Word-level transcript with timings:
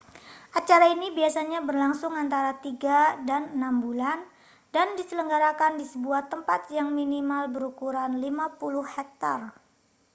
acara 0.59 0.85
ini 0.97 1.07
biasanya 1.17 1.59
berlangsung 1.69 2.13
antara 2.23 2.51
tiga 2.65 2.99
dan 3.27 3.41
enam 3.55 3.75
bulan 3.85 4.17
dan 4.75 4.87
diselenggarakan 4.97 5.73
di 5.79 5.85
sebuah 5.93 6.21
tempat 6.31 6.61
yang 6.77 6.89
minimal 6.99 7.43
berukuran 7.55 8.11
50 8.17 8.81
hektare 8.95 9.47